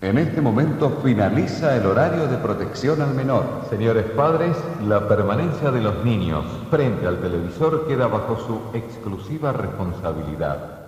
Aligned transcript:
En 0.00 0.16
este 0.16 0.40
momento 0.40 1.00
finaliza 1.02 1.76
el 1.76 1.84
horario 1.84 2.28
de 2.28 2.36
protección 2.36 3.02
al 3.02 3.14
menor. 3.14 3.66
Señores 3.68 4.04
padres, 4.10 4.56
la 4.86 5.08
permanencia 5.08 5.72
de 5.72 5.80
los 5.80 6.04
niños 6.04 6.44
frente 6.70 7.04
al 7.04 7.20
televisor 7.20 7.88
queda 7.88 8.06
bajo 8.06 8.38
su 8.38 8.78
exclusiva 8.78 9.52
responsabilidad. 9.52 10.86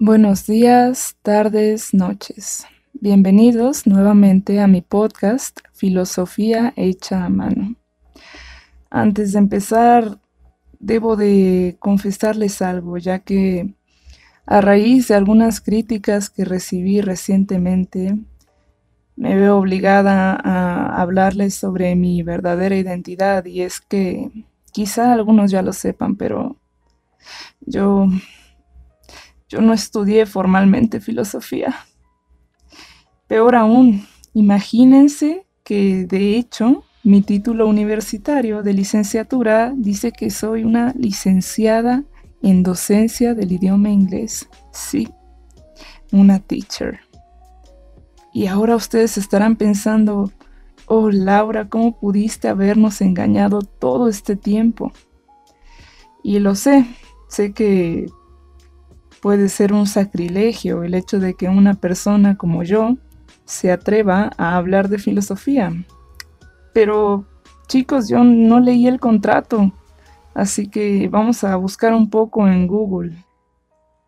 Buenos 0.00 0.48
días, 0.48 1.14
tardes, 1.22 1.94
noches. 1.94 2.66
Bienvenidos 2.94 3.86
nuevamente 3.86 4.60
a 4.60 4.66
mi 4.66 4.80
podcast 4.80 5.60
Filosofía 5.72 6.72
hecha 6.74 7.24
a 7.24 7.28
mano. 7.28 7.76
Antes 8.94 9.32
de 9.32 9.40
empezar, 9.40 10.20
debo 10.78 11.16
de 11.16 11.76
confesarles 11.80 12.62
algo, 12.62 12.96
ya 12.96 13.18
que 13.18 13.74
a 14.46 14.60
raíz 14.60 15.08
de 15.08 15.16
algunas 15.16 15.60
críticas 15.60 16.30
que 16.30 16.44
recibí 16.44 17.00
recientemente, 17.00 18.16
me 19.16 19.34
veo 19.34 19.58
obligada 19.58 20.38
a 20.40 21.02
hablarles 21.02 21.56
sobre 21.56 21.96
mi 21.96 22.22
verdadera 22.22 22.76
identidad 22.76 23.44
y 23.46 23.62
es 23.62 23.80
que 23.80 24.30
quizá 24.70 25.12
algunos 25.12 25.50
ya 25.50 25.60
lo 25.60 25.72
sepan, 25.72 26.14
pero 26.14 26.56
yo 27.62 28.06
yo 29.48 29.60
no 29.60 29.72
estudié 29.72 30.24
formalmente 30.24 31.00
filosofía. 31.00 31.74
Peor 33.26 33.56
aún, 33.56 34.06
imagínense 34.34 35.48
que 35.64 36.06
de 36.06 36.36
hecho 36.36 36.84
mi 37.04 37.20
título 37.20 37.68
universitario 37.68 38.62
de 38.62 38.72
licenciatura 38.72 39.74
dice 39.76 40.10
que 40.10 40.30
soy 40.30 40.64
una 40.64 40.94
licenciada 40.96 42.02
en 42.42 42.62
docencia 42.62 43.34
del 43.34 43.52
idioma 43.52 43.90
inglés. 43.90 44.48
Sí, 44.72 45.10
una 46.12 46.38
teacher. 46.38 47.00
Y 48.32 48.46
ahora 48.46 48.74
ustedes 48.74 49.18
estarán 49.18 49.56
pensando, 49.56 50.32
oh 50.86 51.10
Laura, 51.10 51.68
¿cómo 51.68 51.98
pudiste 51.98 52.48
habernos 52.48 53.02
engañado 53.02 53.60
todo 53.60 54.08
este 54.08 54.34
tiempo? 54.34 54.90
Y 56.22 56.38
lo 56.38 56.54
sé, 56.54 56.86
sé 57.28 57.52
que 57.52 58.06
puede 59.20 59.50
ser 59.50 59.74
un 59.74 59.86
sacrilegio 59.86 60.84
el 60.84 60.94
hecho 60.94 61.20
de 61.20 61.34
que 61.34 61.50
una 61.50 61.74
persona 61.74 62.38
como 62.38 62.62
yo 62.62 62.96
se 63.44 63.70
atreva 63.70 64.30
a 64.38 64.56
hablar 64.56 64.88
de 64.88 64.98
filosofía. 64.98 65.84
Pero 66.74 67.24
chicos, 67.68 68.08
yo 68.08 68.22
no 68.22 68.60
leí 68.60 68.86
el 68.86 69.00
contrato, 69.00 69.72
así 70.34 70.68
que 70.68 71.08
vamos 71.08 71.44
a 71.44 71.56
buscar 71.56 71.94
un 71.94 72.10
poco 72.10 72.46
en 72.46 72.66
Google. 72.66 73.14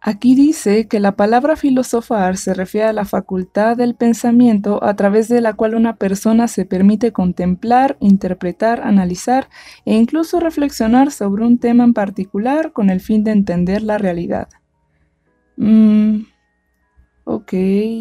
Aquí 0.01 0.35
dice 0.35 0.87
que 0.87 1.01
la 1.01 1.17
palabra 1.17 1.57
filosofar 1.57 2.37
se 2.37 2.55
refiere 2.55 2.89
a 2.89 2.93
la 2.93 3.05
facultad 3.05 3.77
del 3.77 3.95
pensamiento 3.95 4.83
a 4.85 4.95
través 4.95 5.29
de 5.29 5.41
la 5.41 5.55
cual 5.55 5.75
una 5.75 5.97
persona 5.97 6.47
se 6.49 6.65
permite 6.65 7.13
contemplar, 7.13 7.97
interpretar, 8.01 8.83
analizar 8.83 9.49
e 9.85 9.95
incluso 9.95 10.39
reflexionar 10.39 11.11
sobre 11.11 11.45
un 11.45 11.59
tema 11.59 11.83
en 11.83 11.95
particular 11.95 12.73
con 12.73 12.91
el 12.91 13.01
fin 13.01 13.25
de 13.25 13.33
entender 13.33 13.83
la 13.83 13.99
realidad. 13.99 14.49
Mm, 15.57 16.21
ok, 17.25 17.53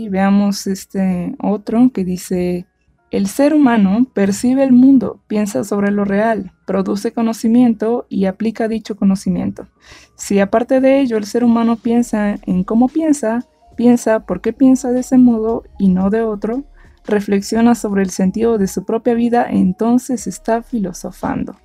veamos 0.10 0.68
este 0.68 1.36
otro 1.42 1.90
que 1.92 2.04
dice 2.04 2.68
el 3.16 3.28
ser 3.28 3.54
humano 3.54 4.06
percibe 4.14 4.66
el 4.66 4.74
mundo, 4.74 5.22
piensa 5.28 5.64
sobre 5.64 5.90
lo 5.90 6.04
real, 6.04 6.52
produce 6.66 7.14
conocimiento 7.14 8.06
y 8.10 8.26
aplica 8.26 8.68
dicho 8.68 8.98
conocimiento. 8.98 9.68
Si 10.16 10.42
aparte 10.42 10.82
de 10.82 11.00
ello 11.00 11.16
el 11.16 11.24
ser 11.24 11.46
humano 11.46 11.78
piensa 11.78 12.36
en 12.46 12.66
cómo 12.66 12.90
piensa, 12.90 13.46
piensa 13.78 14.26
por 14.26 14.42
qué 14.42 14.52
piensa 14.52 14.92
de 14.92 15.00
ese 15.00 15.18
modo 15.18 15.64
y 15.80 15.88
no 15.88 16.10
de 16.10 16.24
otro, 16.24 16.66
reflexiona 17.06 17.74
sobre 17.74 18.04
el 18.04 18.10
sentido 18.10 18.58
de 18.58 18.68
su 18.68 18.84
propia 18.84 19.14
vida, 19.14 19.48
entonces 19.50 20.28
está 20.28 20.62
filosofando. 20.62 21.56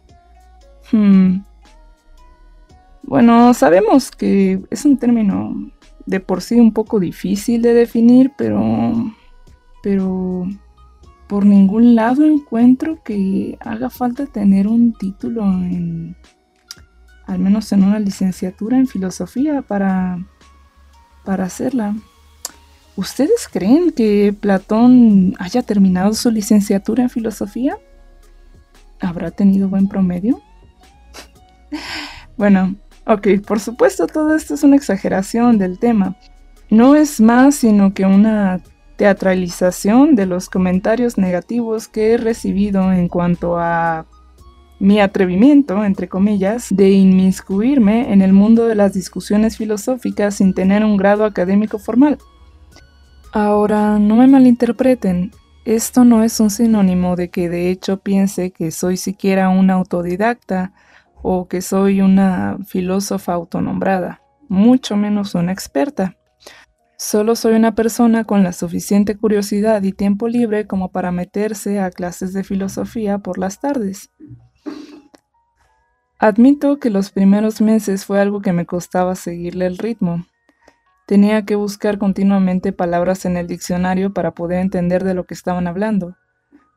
Hmm. 0.92 1.42
Bueno, 3.02 3.54
sabemos 3.54 4.12
que 4.12 4.62
es 4.70 4.84
un 4.84 4.98
término 4.98 5.72
de 6.06 6.20
por 6.20 6.42
sí 6.42 6.60
un 6.60 6.72
poco 6.72 7.00
difícil 7.00 7.60
de 7.60 7.74
definir, 7.74 8.30
pero... 8.38 8.92
pero 9.82 10.46
por 11.30 11.46
ningún 11.46 11.94
lado 11.94 12.24
encuentro 12.24 13.04
que 13.04 13.56
haga 13.60 13.88
falta 13.88 14.26
tener 14.26 14.66
un 14.66 14.92
título 14.92 15.44
en, 15.44 16.16
al 17.24 17.38
menos 17.38 17.70
en 17.70 17.84
una 17.84 18.00
licenciatura 18.00 18.76
en 18.76 18.88
filosofía 18.88 19.62
para, 19.62 20.26
para 21.24 21.44
hacerla. 21.44 21.94
¿Ustedes 22.96 23.48
creen 23.48 23.92
que 23.92 24.34
Platón 24.40 25.36
haya 25.38 25.62
terminado 25.62 26.14
su 26.14 26.32
licenciatura 26.32 27.04
en 27.04 27.10
filosofía? 27.10 27.78
¿Habrá 28.98 29.30
tenido 29.30 29.68
buen 29.68 29.86
promedio? 29.86 30.42
bueno, 32.36 32.74
ok, 33.06 33.28
por 33.46 33.60
supuesto 33.60 34.08
todo 34.08 34.34
esto 34.34 34.54
es 34.54 34.64
una 34.64 34.74
exageración 34.74 35.58
del 35.58 35.78
tema. 35.78 36.16
No 36.70 36.96
es 36.96 37.20
más 37.20 37.54
sino 37.54 37.94
que 37.94 38.04
una 38.04 38.60
teatralización 39.00 40.14
de 40.14 40.26
los 40.26 40.50
comentarios 40.50 41.16
negativos 41.16 41.88
que 41.88 42.12
he 42.12 42.16
recibido 42.18 42.92
en 42.92 43.08
cuanto 43.08 43.58
a 43.58 44.04
mi 44.78 45.00
atrevimiento, 45.00 45.82
entre 45.86 46.06
comillas, 46.06 46.66
de 46.68 46.90
inmiscuirme 46.90 48.12
en 48.12 48.20
el 48.20 48.34
mundo 48.34 48.66
de 48.66 48.74
las 48.74 48.92
discusiones 48.92 49.56
filosóficas 49.56 50.34
sin 50.34 50.52
tener 50.52 50.84
un 50.84 50.98
grado 50.98 51.24
académico 51.24 51.78
formal. 51.78 52.18
Ahora, 53.32 53.98
no 53.98 54.16
me 54.16 54.26
malinterpreten, 54.26 55.30
esto 55.64 56.04
no 56.04 56.22
es 56.22 56.38
un 56.38 56.50
sinónimo 56.50 57.16
de 57.16 57.30
que 57.30 57.48
de 57.48 57.70
hecho 57.70 58.00
piense 58.00 58.50
que 58.50 58.70
soy 58.70 58.98
siquiera 58.98 59.48
una 59.48 59.72
autodidacta 59.76 60.74
o 61.22 61.48
que 61.48 61.62
soy 61.62 62.02
una 62.02 62.58
filósofa 62.66 63.32
autonombrada, 63.32 64.20
mucho 64.50 64.94
menos 64.98 65.34
una 65.34 65.52
experta. 65.52 66.18
Solo 67.02 67.34
soy 67.34 67.54
una 67.54 67.74
persona 67.74 68.24
con 68.24 68.44
la 68.44 68.52
suficiente 68.52 69.16
curiosidad 69.16 69.82
y 69.84 69.92
tiempo 69.92 70.28
libre 70.28 70.66
como 70.66 70.92
para 70.92 71.12
meterse 71.12 71.80
a 71.80 71.90
clases 71.90 72.34
de 72.34 72.44
filosofía 72.44 73.16
por 73.16 73.38
las 73.38 73.58
tardes. 73.58 74.10
Admito 76.18 76.78
que 76.78 76.90
los 76.90 77.10
primeros 77.10 77.62
meses 77.62 78.04
fue 78.04 78.20
algo 78.20 78.42
que 78.42 78.52
me 78.52 78.66
costaba 78.66 79.14
seguirle 79.14 79.64
el 79.64 79.78
ritmo. 79.78 80.26
Tenía 81.06 81.46
que 81.46 81.54
buscar 81.54 81.96
continuamente 81.96 82.70
palabras 82.74 83.24
en 83.24 83.38
el 83.38 83.46
diccionario 83.46 84.12
para 84.12 84.32
poder 84.32 84.58
entender 84.58 85.02
de 85.02 85.14
lo 85.14 85.24
que 85.24 85.32
estaban 85.32 85.68
hablando. 85.68 86.18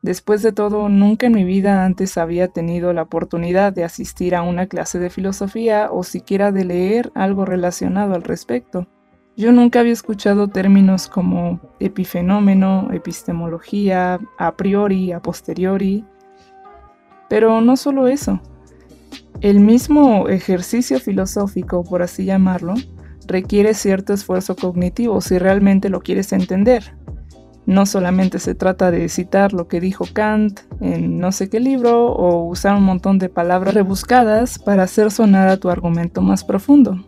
Después 0.00 0.40
de 0.40 0.52
todo, 0.52 0.88
nunca 0.88 1.26
en 1.26 1.34
mi 1.34 1.44
vida 1.44 1.84
antes 1.84 2.16
había 2.16 2.48
tenido 2.48 2.94
la 2.94 3.02
oportunidad 3.02 3.74
de 3.74 3.84
asistir 3.84 4.34
a 4.34 4.40
una 4.40 4.68
clase 4.68 4.98
de 4.98 5.10
filosofía 5.10 5.90
o 5.92 6.02
siquiera 6.02 6.50
de 6.50 6.64
leer 6.64 7.12
algo 7.14 7.44
relacionado 7.44 8.14
al 8.14 8.22
respecto. 8.22 8.88
Yo 9.36 9.50
nunca 9.50 9.80
había 9.80 9.92
escuchado 9.92 10.46
términos 10.46 11.08
como 11.08 11.58
epifenómeno, 11.80 12.88
epistemología, 12.92 14.20
a 14.38 14.56
priori, 14.56 15.10
a 15.10 15.20
posteriori. 15.20 16.04
Pero 17.28 17.60
no 17.60 17.76
solo 17.76 18.06
eso. 18.06 18.40
El 19.40 19.58
mismo 19.58 20.28
ejercicio 20.28 21.00
filosófico, 21.00 21.82
por 21.82 22.02
así 22.02 22.24
llamarlo, 22.24 22.74
requiere 23.26 23.74
cierto 23.74 24.12
esfuerzo 24.12 24.54
cognitivo 24.54 25.20
si 25.20 25.38
realmente 25.38 25.88
lo 25.88 26.00
quieres 26.00 26.32
entender. 26.32 26.96
No 27.66 27.86
solamente 27.86 28.38
se 28.38 28.54
trata 28.54 28.92
de 28.92 29.08
citar 29.08 29.52
lo 29.52 29.66
que 29.66 29.80
dijo 29.80 30.04
Kant 30.12 30.60
en 30.80 31.18
no 31.18 31.32
sé 31.32 31.48
qué 31.48 31.58
libro 31.58 32.06
o 32.06 32.44
usar 32.44 32.76
un 32.76 32.84
montón 32.84 33.18
de 33.18 33.30
palabras 33.30 33.74
rebuscadas 33.74 34.60
para 34.60 34.84
hacer 34.84 35.10
sonar 35.10 35.48
a 35.48 35.56
tu 35.56 35.70
argumento 35.70 36.20
más 36.20 36.44
profundo. 36.44 37.04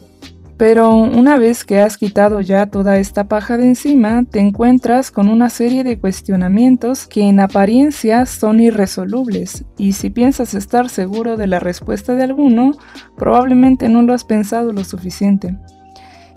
Pero 0.57 0.95
una 0.95 1.37
vez 1.37 1.65
que 1.65 1.81
has 1.81 1.99
quitado 1.99 2.41
ya 2.41 2.67
toda 2.67 2.97
esta 2.97 3.25
paja 3.25 3.59
de 3.59 3.67
encima, 3.67 4.25
te 4.25 4.41
encuentras 4.41 5.11
con 5.11 5.29
una 5.29 5.51
serie 5.51 5.85
de 5.85 5.99
cuestionamientos 5.99 7.07
que 7.07 7.29
en 7.29 7.41
apariencia 7.41 8.25
son 8.25 8.61
irresolubles, 8.61 9.67
y 9.77 9.93
si 9.93 10.09
piensas 10.09 10.55
estar 10.55 10.89
seguro 10.89 11.37
de 11.37 11.47
la 11.47 11.61
respuesta 11.61 12.15
de 12.15 12.23
alguno, 12.23 12.73
probablemente 13.17 13.91
no 13.91 14.01
lo 14.01 14.15
has 14.15 14.25
pensado 14.25 14.73
lo 14.73 14.83
suficiente. 14.85 15.59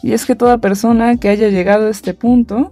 Y 0.02 0.12
es 0.12 0.26
que 0.26 0.36
toda 0.36 0.58
persona 0.58 1.16
que 1.16 1.30
haya 1.30 1.48
llegado 1.48 1.88
a 1.88 1.92
este 1.92 2.14
punto, 2.14 2.70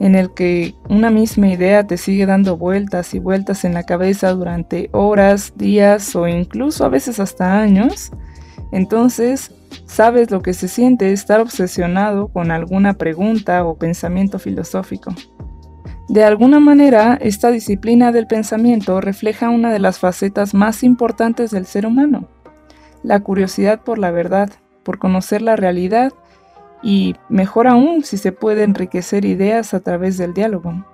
en 0.00 0.14
el 0.14 0.32
que 0.32 0.74
una 0.88 1.10
misma 1.10 1.48
idea 1.48 1.86
te 1.86 1.98
sigue 1.98 2.24
dando 2.24 2.56
vueltas 2.56 3.14
y 3.14 3.18
vueltas 3.18 3.64
en 3.64 3.74
la 3.74 3.84
cabeza 3.84 4.32
durante 4.32 4.88
horas, 4.92 5.52
días 5.56 6.16
o 6.16 6.26
incluso 6.26 6.84
a 6.84 6.88
veces 6.88 7.20
hasta 7.20 7.60
años, 7.60 8.12
entonces 8.72 9.52
sabes 9.84 10.30
lo 10.30 10.42
que 10.42 10.54
se 10.54 10.68
siente 10.68 11.12
estar 11.12 11.40
obsesionado 11.40 12.28
con 12.28 12.50
alguna 12.50 12.94
pregunta 12.94 13.64
o 13.64 13.76
pensamiento 13.76 14.38
filosófico. 14.38 15.14
De 16.08 16.22
alguna 16.22 16.60
manera, 16.60 17.18
esta 17.20 17.50
disciplina 17.50 18.12
del 18.12 18.26
pensamiento 18.26 19.00
refleja 19.00 19.50
una 19.50 19.72
de 19.72 19.80
las 19.80 19.98
facetas 19.98 20.54
más 20.54 20.84
importantes 20.84 21.50
del 21.50 21.66
ser 21.66 21.84
humano, 21.84 22.28
la 23.02 23.20
curiosidad 23.20 23.80
por 23.80 23.98
la 23.98 24.12
verdad, 24.12 24.50
por 24.84 24.98
conocer 24.98 25.42
la 25.42 25.56
realidad 25.56 26.12
y, 26.82 27.16
mejor 27.28 27.66
aún, 27.66 28.04
si 28.04 28.18
se 28.18 28.30
puede 28.30 28.62
enriquecer 28.62 29.24
ideas 29.24 29.74
a 29.74 29.80
través 29.80 30.16
del 30.16 30.32
diálogo. 30.32 30.84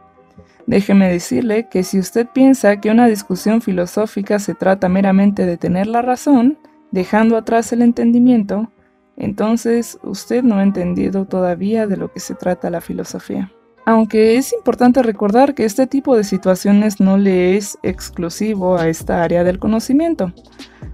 Déjeme 0.67 1.11
decirle 1.11 1.69
que 1.69 1.83
si 1.83 1.99
usted 1.99 2.27
piensa 2.33 2.81
que 2.81 2.91
una 2.91 3.07
discusión 3.07 3.61
filosófica 3.61 4.39
se 4.39 4.55
trata 4.55 4.89
meramente 4.89 5.45
de 5.45 5.59
tener 5.59 5.89
la 5.89 6.01
razón, 6.01 6.59
dejando 6.93 7.37
atrás 7.37 7.73
el 7.73 7.83
entendimiento, 7.83 8.71
entonces 9.17 9.99
usted 10.03 10.43
no 10.43 10.57
ha 10.57 10.63
entendido 10.63 11.25
todavía 11.25 11.87
de 11.87 11.97
lo 11.97 12.13
que 12.13 12.21
se 12.21 12.35
trata 12.35 12.71
la 12.71 12.81
filosofía. 12.81 13.53
Aunque 13.85 14.37
es 14.37 14.53
importante 14.53 15.03
recordar 15.03 15.55
que 15.55 15.65
este 15.65 15.89
tipo 15.89 16.17
de 16.17 16.23
situaciones 16.23 17.01
no 17.01 17.19
le 17.19 17.57
es 17.57 17.79
exclusivo 17.83 18.77
a 18.77 18.89
esta 18.89 19.25
área 19.25 19.43
del 19.43 19.59
conocimiento. 19.59 20.33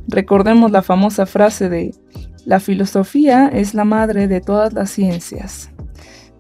Recordemos 0.07 0.71
la 0.71 0.81
famosa 0.81 1.27
frase 1.27 1.69
de 1.69 1.95
la 2.47 2.61
filosofía 2.61 3.49
es 3.49 3.75
la 3.75 3.85
madre 3.85 4.27
de 4.27 4.41
todas 4.41 4.73
las 4.73 4.89
ciencias. 4.91 5.71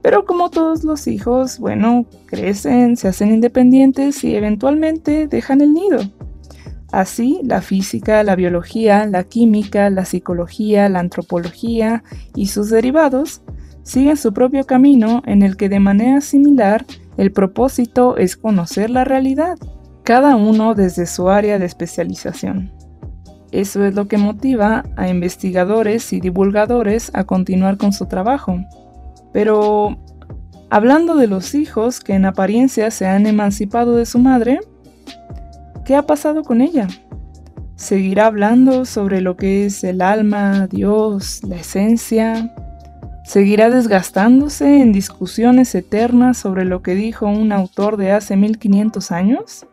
Pero 0.01 0.25
como 0.25 0.49
todos 0.49 0.85
los 0.85 1.07
hijos, 1.07 1.59
bueno, 1.59 2.07
crecen, 2.27 2.97
se 2.97 3.09
hacen 3.09 3.31
independientes 3.31 4.25
y 4.25 4.35
eventualmente 4.35 5.27
dejan 5.27 5.61
el 5.61 5.75
nido. 5.75 6.01
Así, 6.91 7.41
la 7.45 7.61
física, 7.61 8.23
la 8.23 8.35
biología, 8.35 9.07
la 9.07 9.25
química, 9.25 9.91
la 9.91 10.05
psicología, 10.05 10.89
la 10.89 11.01
antropología 11.01 12.03
y 12.35 12.47
sus 12.47 12.71
derivados 12.71 13.43
siguen 13.83 14.17
su 14.17 14.33
propio 14.33 14.65
camino 14.65 15.23
en 15.27 15.43
el 15.43 15.57
que 15.57 15.69
de 15.69 15.81
manera 15.81 16.21
similar 16.21 16.87
el 17.19 17.33
propósito 17.33 18.17
es 18.17 18.37
conocer 18.37 18.91
la 18.91 19.05
realidad, 19.05 19.59
cada 20.03 20.37
uno 20.37 20.75
desde 20.75 21.07
su 21.07 21.29
área 21.29 21.59
de 21.59 21.67
especialización. 21.67 22.73
Eso 23.51 23.85
es 23.85 23.95
lo 23.95 24.09
que 24.09 24.19
motiva 24.19 24.85
a 24.97 25.09
investigadores 25.09 26.13
y 26.13 26.21
divulgadores 26.21 27.11
a 27.15 27.25
continuar 27.25 27.77
con 27.77 27.93
su 27.93 28.07
trabajo. 28.07 28.59
Pero, 29.33 29.99
hablando 30.71 31.17
de 31.17 31.27
los 31.27 31.55
hijos 31.55 32.01
que 32.01 32.15
en 32.15 32.27
apariencia 32.27 32.91
se 32.91 33.07
han 33.07 33.27
emancipado 33.27 33.97
de 33.97 34.07
su 34.07 34.19
madre, 34.19 34.61
¿qué 35.89 35.97
ha 35.97 36.03
pasado 36.03 36.43
con 36.45 36.61
ella? 36.61 36.87
¿Seguirá 37.75 38.27
hablando 38.27 38.85
sobre 38.85 39.23
lo 39.23 39.39
que 39.39 39.65
es 39.65 39.83
el 39.85 40.03
alma, 40.03 40.67
Dios, 40.67 41.43
la 41.45 41.57
esencia? 41.57 42.55
¿Seguirá 43.25 43.71
desgastándose 43.71 44.83
en 44.83 44.93
discusiones 44.93 45.75
eternas 45.75 46.37
sobre 46.37 46.67
lo 46.67 46.83
que 46.83 46.95
dijo 46.95 47.25
un 47.25 47.53
autor 47.53 47.97
de 47.97 48.13
hace 48.13 48.37
1500 48.37 49.11
años? 49.13 49.67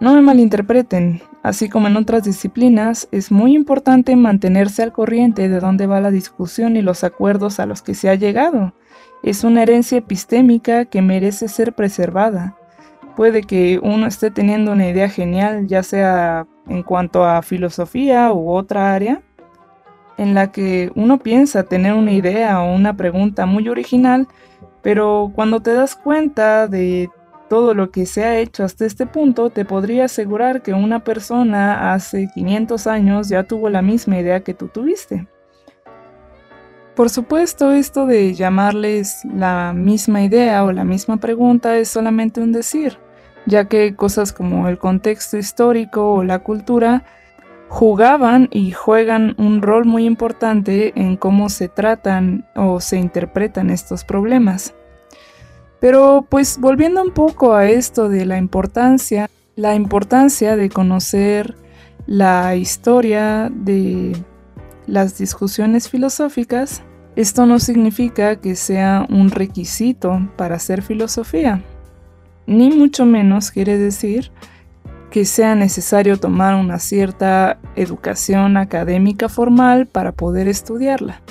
No 0.00 0.12
me 0.12 0.20
malinterpreten, 0.20 1.22
así 1.42 1.70
como 1.70 1.88
en 1.88 1.96
otras 1.96 2.24
disciplinas, 2.24 3.08
es 3.10 3.32
muy 3.32 3.56
importante 3.56 4.16
mantenerse 4.16 4.82
al 4.82 4.92
corriente 4.92 5.48
de 5.48 5.60
dónde 5.60 5.86
va 5.86 5.98
la 6.02 6.10
discusión 6.10 6.76
y 6.76 6.82
los 6.82 7.04
acuerdos 7.04 7.58
a 7.58 7.64
los 7.64 7.80
que 7.80 7.94
se 7.94 8.10
ha 8.10 8.16
llegado. 8.16 8.74
Es 9.22 9.44
una 9.44 9.62
herencia 9.62 9.96
epistémica 9.96 10.84
que 10.84 11.00
merece 11.00 11.48
ser 11.48 11.72
preservada. 11.72 12.54
Puede 13.16 13.42
que 13.42 13.78
uno 13.82 14.06
esté 14.06 14.30
teniendo 14.30 14.72
una 14.72 14.88
idea 14.88 15.08
genial, 15.08 15.66
ya 15.66 15.82
sea 15.82 16.46
en 16.68 16.82
cuanto 16.82 17.24
a 17.24 17.42
filosofía 17.42 18.32
u 18.32 18.50
otra 18.50 18.92
área, 18.92 19.22
en 20.16 20.34
la 20.34 20.50
que 20.50 20.90
uno 20.94 21.18
piensa 21.18 21.64
tener 21.64 21.92
una 21.94 22.12
idea 22.12 22.60
o 22.60 22.74
una 22.74 22.96
pregunta 22.96 23.46
muy 23.46 23.68
original, 23.68 24.26
pero 24.82 25.32
cuando 25.34 25.60
te 25.60 25.72
das 25.72 25.94
cuenta 25.96 26.66
de 26.66 27.10
todo 27.48 27.74
lo 27.74 27.90
que 27.90 28.06
se 28.06 28.24
ha 28.24 28.38
hecho 28.38 28.64
hasta 28.64 28.84
este 28.84 29.06
punto, 29.06 29.50
te 29.50 29.64
podría 29.64 30.06
asegurar 30.06 30.62
que 30.62 30.72
una 30.72 31.04
persona 31.04 31.92
hace 31.92 32.28
500 32.34 32.86
años 32.86 33.28
ya 33.28 33.44
tuvo 33.44 33.68
la 33.68 33.82
misma 33.82 34.18
idea 34.18 34.40
que 34.40 34.54
tú 34.54 34.68
tuviste. 34.68 35.28
Por 36.94 37.10
supuesto, 37.10 37.72
esto 37.72 38.06
de 38.06 38.34
llamarles 38.34 39.24
la 39.24 39.72
misma 39.74 40.22
idea 40.22 40.62
o 40.62 40.70
la 40.70 40.84
misma 40.84 41.16
pregunta 41.16 41.76
es 41.76 41.88
solamente 41.88 42.40
un 42.40 42.52
decir, 42.52 42.98
ya 43.46 43.64
que 43.68 43.96
cosas 43.96 44.32
como 44.32 44.68
el 44.68 44.78
contexto 44.78 45.36
histórico 45.36 46.12
o 46.12 46.22
la 46.22 46.38
cultura 46.38 47.04
jugaban 47.68 48.48
y 48.52 48.70
juegan 48.70 49.34
un 49.38 49.60
rol 49.60 49.86
muy 49.86 50.04
importante 50.04 50.92
en 50.94 51.16
cómo 51.16 51.48
se 51.48 51.68
tratan 51.68 52.46
o 52.54 52.78
se 52.78 52.96
interpretan 52.98 53.70
estos 53.70 54.04
problemas. 54.04 54.74
Pero 55.80 56.24
pues 56.28 56.58
volviendo 56.60 57.02
un 57.02 57.10
poco 57.10 57.54
a 57.54 57.66
esto 57.66 58.08
de 58.08 58.24
la 58.24 58.38
importancia, 58.38 59.28
la 59.56 59.74
importancia 59.74 60.54
de 60.56 60.70
conocer 60.70 61.56
la 62.06 62.54
historia 62.54 63.50
de 63.52 64.16
las 64.86 65.18
discusiones 65.18 65.88
filosóficas, 65.88 66.82
esto 67.16 67.46
no 67.46 67.58
significa 67.58 68.36
que 68.36 68.56
sea 68.56 69.06
un 69.08 69.30
requisito 69.30 70.28
para 70.36 70.56
hacer 70.56 70.82
filosofía, 70.82 71.62
ni 72.46 72.70
mucho 72.70 73.06
menos 73.06 73.50
quiere 73.50 73.78
decir 73.78 74.30
que 75.10 75.24
sea 75.24 75.54
necesario 75.54 76.18
tomar 76.18 76.56
una 76.56 76.80
cierta 76.80 77.58
educación 77.76 78.56
académica 78.56 79.28
formal 79.28 79.86
para 79.86 80.10
poder 80.10 80.48
estudiarla. 80.48 81.22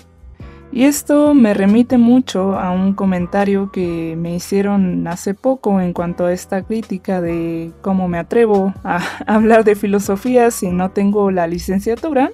Y 0.72 0.86
esto 0.86 1.36
me 1.36 1.54
remite 1.54 1.98
mucho 1.98 2.58
a 2.58 2.72
un 2.72 2.94
comentario 2.94 3.72
que 3.72 4.16
me 4.18 4.36
hicieron 4.36 5.06
hace 5.08 5.36
poco 5.36 5.82
en 5.82 5.94
cuanto 5.94 6.26
a 6.26 6.34
esta 6.34 6.64
crítica 6.64 7.22
de 7.22 7.72
cómo 7.82 8.08
me 8.08 8.18
atrevo 8.18 8.74
a 8.84 9.02
hablar 9.28 9.66
de 9.66 9.76
filosofía 9.76 10.50
si 10.50 10.72
no 10.72 10.90
tengo 10.92 11.30
la 11.30 11.46
licenciatura. 11.46 12.32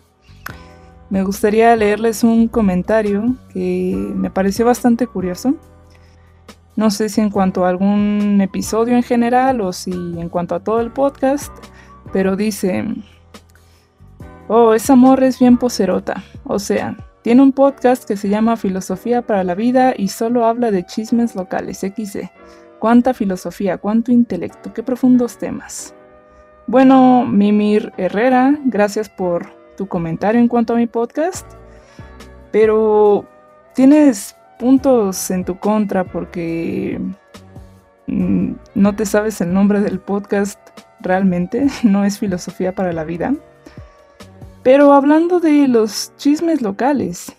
Me 1.10 1.24
gustaría 1.24 1.76
leerles 1.76 2.24
un 2.24 2.48
comentario 2.48 3.36
que 3.52 3.96
me 4.16 4.30
pareció 4.30 4.66
bastante 4.66 5.08
curioso. 5.08 5.56
No 6.76 6.92
sé 6.92 7.10
si 7.10 7.20
en 7.20 7.32
cuanto 7.32 7.66
a 7.66 7.70
algún 7.70 8.40
episodio 8.42 8.96
en 8.96 9.04
general 9.04 9.60
o 9.62 9.74
si 9.74 9.92
en 9.92 10.30
cuanto 10.30 10.54
a 10.54 10.64
todo 10.64 10.80
el 10.80 10.92
podcast, 10.92 11.52
pero 12.14 12.36
dice, 12.36 12.86
oh, 14.48 14.74
esa 14.74 14.96
morra 14.96 15.26
es 15.26 15.40
bien 15.40 15.58
poserota. 15.58 16.24
O 16.46 16.60
sea, 16.60 16.96
tiene 17.24 17.42
un 17.42 17.54
podcast 17.54 18.06
que 18.06 18.16
se 18.16 18.30
llama 18.30 18.56
Filosofía 18.56 19.24
para 19.24 19.44
la 19.44 19.56
Vida 19.56 19.94
y 19.98 20.10
solo 20.10 20.46
habla 20.46 20.70
de 20.70 20.86
chismes 20.86 21.36
locales, 21.36 21.80
XC. 21.80 22.32
Cuánta 22.80 23.14
filosofía, 23.16 23.78
cuánto 23.80 24.12
intelecto, 24.12 24.74
qué 24.74 24.84
profundos 24.84 25.38
temas. 25.38 25.94
Bueno, 26.68 27.26
Mimir 27.26 27.92
Herrera, 27.98 28.58
gracias 28.64 29.10
por 29.10 29.59
tu 29.80 29.88
comentario 29.88 30.42
en 30.42 30.50
cuanto 30.50 30.74
a 30.74 30.76
mi 30.76 30.88
podcast, 30.88 31.50
pero 32.52 33.26
tienes 33.74 34.36
puntos 34.60 35.32
en 35.32 35.46
tu 35.46 35.58
contra 35.58 36.04
porque 36.04 37.00
mm, 38.08 38.52
no 38.76 38.96
te 38.98 39.06
sabes 39.06 39.40
el 39.40 39.54
nombre 39.54 39.80
del 39.80 40.02
podcast 40.02 40.60
realmente, 41.00 41.68
no 41.84 42.04
es 42.04 42.20
Filosofía 42.20 42.76
para 42.76 42.92
la 42.92 43.06
Vida. 43.06 43.34
Pero 44.64 44.92
hablando 44.92 45.40
de 45.40 45.70
los 45.70 46.12
chismes 46.18 46.62
locales, 46.62 47.34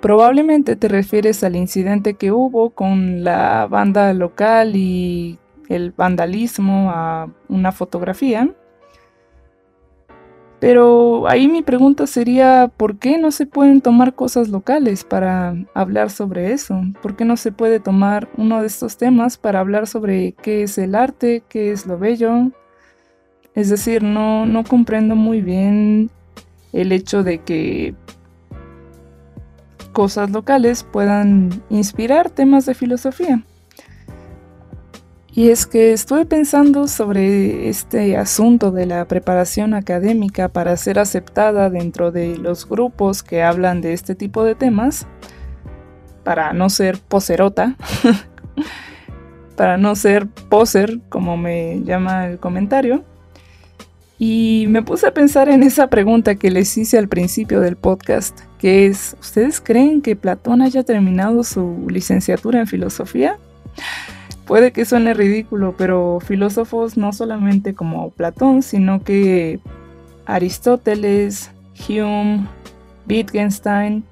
probablemente 0.00 0.76
te 0.76 0.86
refieres 0.86 1.42
al 1.42 1.56
incidente 1.56 2.14
que 2.14 2.30
hubo 2.30 2.70
con 2.70 3.24
la 3.24 3.66
banda 3.66 4.14
local 4.14 4.76
y 4.76 5.40
el 5.68 5.90
vandalismo 5.90 6.92
a 6.94 7.28
una 7.48 7.72
fotografía. 7.72 8.48
Pero 10.60 11.26
ahí 11.26 11.48
mi 11.48 11.62
pregunta 11.62 12.06
sería, 12.06 12.70
¿por 12.76 12.98
qué 12.98 13.16
no 13.16 13.30
se 13.30 13.46
pueden 13.46 13.80
tomar 13.80 14.14
cosas 14.14 14.50
locales 14.50 15.04
para 15.04 15.56
hablar 15.72 16.10
sobre 16.10 16.52
eso? 16.52 16.82
¿Por 17.00 17.16
qué 17.16 17.24
no 17.24 17.38
se 17.38 17.50
puede 17.50 17.80
tomar 17.80 18.28
uno 18.36 18.60
de 18.60 18.66
estos 18.66 18.98
temas 18.98 19.38
para 19.38 19.60
hablar 19.60 19.86
sobre 19.86 20.32
qué 20.32 20.62
es 20.62 20.76
el 20.76 20.94
arte, 20.94 21.42
qué 21.48 21.72
es 21.72 21.86
lo 21.86 21.98
bello, 21.98 22.50
es 23.54 23.70
decir, 23.70 24.02
no, 24.02 24.46
no 24.46 24.64
comprendo 24.64 25.16
muy 25.16 25.40
bien 25.40 26.10
el 26.72 26.92
hecho 26.92 27.22
de 27.22 27.38
que 27.38 27.94
cosas 29.92 30.30
locales 30.30 30.84
puedan 30.84 31.50
inspirar 31.68 32.30
temas 32.30 32.66
de 32.66 32.74
filosofía. 32.74 33.44
Y 35.32 35.50
es 35.50 35.64
que 35.66 35.92
estuve 35.92 36.26
pensando 36.26 36.88
sobre 36.88 37.68
este 37.68 38.16
asunto 38.16 38.72
de 38.72 38.86
la 38.86 39.04
preparación 39.06 39.74
académica 39.74 40.48
para 40.48 40.76
ser 40.76 40.98
aceptada 40.98 41.70
dentro 41.70 42.10
de 42.10 42.36
los 42.36 42.68
grupos 42.68 43.22
que 43.22 43.42
hablan 43.42 43.80
de 43.80 43.92
este 43.92 44.16
tipo 44.16 44.42
de 44.42 44.56
temas, 44.56 45.06
para 46.24 46.52
no 46.52 46.68
ser 46.68 46.98
poserota, 46.98 47.76
para 49.56 49.76
no 49.76 49.94
ser 49.94 50.26
poser, 50.26 50.98
como 51.08 51.36
me 51.36 51.80
llama 51.84 52.26
el 52.26 52.38
comentario. 52.38 53.04
Y 54.18 54.66
me 54.68 54.82
puse 54.82 55.06
a 55.06 55.14
pensar 55.14 55.48
en 55.48 55.62
esa 55.62 55.86
pregunta 55.86 56.34
que 56.34 56.50
les 56.50 56.76
hice 56.76 56.98
al 56.98 57.08
principio 57.08 57.60
del 57.60 57.76
podcast, 57.76 58.38
que 58.58 58.86
es, 58.86 59.16
¿ustedes 59.20 59.60
creen 59.60 60.02
que 60.02 60.16
Platón 60.16 60.60
haya 60.60 60.82
terminado 60.82 61.44
su 61.44 61.86
licenciatura 61.88 62.60
en 62.60 62.66
filosofía? 62.66 63.38
Puede 64.50 64.72
que 64.72 64.84
suene 64.84 65.14
ridículo, 65.14 65.76
pero 65.78 66.18
filósofos 66.18 66.96
no 66.96 67.12
solamente 67.12 67.72
como 67.72 68.10
Platón, 68.10 68.62
sino 68.62 69.04
que 69.04 69.60
Aristóteles, 70.26 71.52
Hume, 71.88 72.48
Wittgenstein 73.08 74.02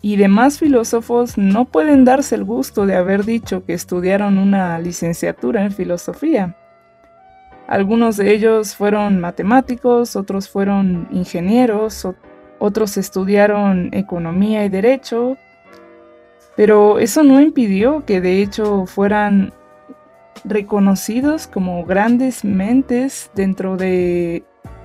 y 0.00 0.16
demás 0.16 0.58
filósofos 0.58 1.36
no 1.36 1.66
pueden 1.66 2.06
darse 2.06 2.36
el 2.36 2.44
gusto 2.44 2.86
de 2.86 2.96
haber 2.96 3.26
dicho 3.26 3.66
que 3.66 3.74
estudiaron 3.74 4.38
una 4.38 4.78
licenciatura 4.78 5.62
en 5.62 5.72
filosofía. 5.72 6.56
Algunos 7.68 8.16
de 8.16 8.32
ellos 8.32 8.74
fueron 8.74 9.20
matemáticos, 9.20 10.16
otros 10.16 10.48
fueron 10.48 11.06
ingenieros, 11.10 12.08
otros 12.58 12.96
estudiaron 12.96 13.90
economía 13.92 14.64
y 14.64 14.70
derecho, 14.70 15.36
pero 16.56 16.98
eso 16.98 17.22
no 17.22 17.42
impidió 17.42 18.06
que 18.06 18.22
de 18.22 18.40
hecho 18.40 18.86
fueran 18.86 19.52
reconocidos 20.44 21.46
como 21.46 21.84
grandes 21.84 22.44
mentes 22.44 23.30
dentro 23.34 23.76
de 23.76 24.44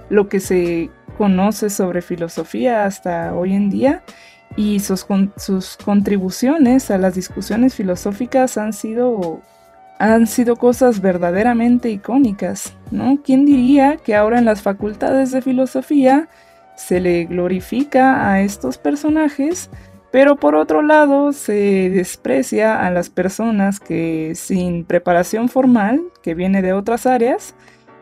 lo 0.09 0.29
que 0.29 0.39
se 0.39 0.89
conoce 1.17 1.69
sobre 1.69 2.01
filosofía 2.01 2.85
hasta 2.85 3.33
hoy 3.33 3.53
en 3.53 3.69
día 3.69 4.03
y 4.55 4.79
sus, 4.79 5.05
sus 5.37 5.77
contribuciones 5.77 6.89
a 6.91 6.97
las 6.97 7.15
discusiones 7.15 7.75
filosóficas 7.75 8.57
han 8.57 8.73
sido, 8.73 9.41
han 9.99 10.27
sido 10.27 10.55
cosas 10.55 11.01
verdaderamente 11.01 11.89
icónicas, 11.89 12.75
¿no? 12.91 13.19
¿Quién 13.23 13.45
diría 13.45 13.97
que 13.97 14.15
ahora 14.15 14.39
en 14.39 14.45
las 14.45 14.61
facultades 14.61 15.31
de 15.31 15.41
filosofía 15.41 16.29
se 16.75 16.99
le 16.99 17.25
glorifica 17.25 18.31
a 18.31 18.41
estos 18.41 18.77
personajes 18.77 19.69
pero 20.11 20.37
por 20.37 20.55
otro 20.55 20.81
lado, 20.81 21.33
se 21.33 21.89
desprecia 21.89 22.85
a 22.85 22.91
las 22.91 23.09
personas 23.09 23.79
que 23.79 24.33
sin 24.35 24.85
preparación 24.85 25.49
formal, 25.49 26.01
que 26.21 26.33
viene 26.33 26.61
de 26.61 26.73
otras 26.73 27.05
áreas, 27.05 27.55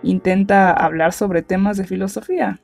intenta 0.03 0.71
hablar 0.71 1.13
sobre 1.13 1.41
temas 1.41 1.77
de 1.77 1.85
filosofía. 1.85 2.61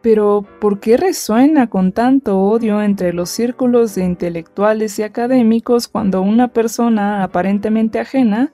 Pero, 0.00 0.46
¿por 0.60 0.78
qué 0.80 0.96
resuena 0.96 1.68
con 1.68 1.92
tanto 1.92 2.38
odio 2.38 2.80
entre 2.80 3.12
los 3.12 3.28
círculos 3.28 3.94
de 3.94 4.04
intelectuales 4.04 4.98
y 4.98 5.02
académicos 5.02 5.88
cuando 5.88 6.22
una 6.22 6.48
persona 6.48 7.24
aparentemente 7.24 7.98
ajena 7.98 8.52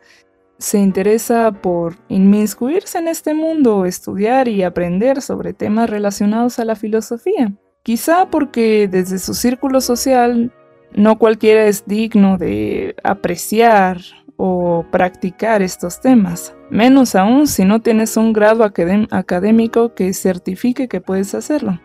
se 0.58 0.78
interesa 0.78 1.52
por 1.52 1.96
inmiscuirse 2.08 2.98
en 2.98 3.08
este 3.08 3.34
mundo, 3.34 3.84
estudiar 3.84 4.48
y 4.48 4.62
aprender 4.62 5.20
sobre 5.20 5.52
temas 5.52 5.90
relacionados 5.90 6.58
a 6.58 6.64
la 6.64 6.74
filosofía? 6.74 7.52
Quizá 7.82 8.30
porque 8.30 8.86
desde 8.88 9.18
su 9.18 9.34
círculo 9.34 9.80
social 9.80 10.52
no 10.94 11.18
cualquiera 11.18 11.66
es 11.66 11.84
digno 11.86 12.38
de 12.38 12.94
apreciar 13.02 13.98
o 14.36 14.84
practicar 14.90 15.62
estos 15.62 16.00
temas, 16.00 16.54
menos 16.70 17.14
aún 17.14 17.46
si 17.46 17.64
no 17.64 17.80
tienes 17.80 18.16
un 18.16 18.32
grado 18.32 18.64
académico 18.64 19.94
que 19.94 20.12
certifique 20.14 20.88
que 20.88 21.00
puedes 21.00 21.34
hacerlo. 21.34 21.80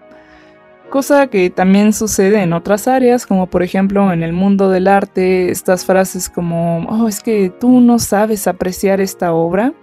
Cosa 0.89 1.27
que 1.27 1.49
también 1.49 1.91
sucede 1.91 2.41
en 2.43 2.53
otras 2.53 2.87
áreas, 2.87 3.25
como 3.25 3.47
por 3.47 3.61
ejemplo 3.61 4.13
en 4.13 4.23
el 4.23 4.33
mundo 4.33 4.69
del 4.69 4.87
arte, 4.87 5.51
estas 5.51 5.83
frases 5.83 6.29
como, 6.29 6.85
oh, 6.89 7.07
es 7.07 7.21
que 7.21 7.49
tú 7.49 7.81
no 7.81 7.99
sabes 7.99 8.47
apreciar 8.47 9.01
esta 9.01 9.33
obra, 9.33 9.73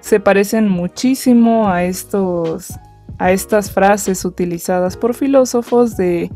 se 0.00 0.18
parecen 0.18 0.68
muchísimo 0.68 1.68
a 1.68 1.84
estos 1.84 2.72
a 3.22 3.30
estas 3.30 3.70
frases 3.70 4.24
utilizadas 4.24 4.96
por 4.96 5.14
filósofos 5.14 5.96
de 5.96 6.28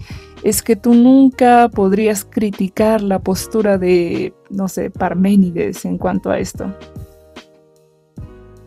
es 0.45 0.63
que 0.63 0.77
tú 0.77 0.95
nunca 0.95 1.69
podrías 1.69 2.25
criticar 2.25 3.01
la 3.03 3.19
postura 3.19 3.77
de, 3.77 4.33
no 4.51 4.69
sé, 4.69 4.91
Parménides 4.91 5.85
en 5.85 5.99
cuanto 5.99 6.31
a 6.31 6.39
esto. 6.39 6.73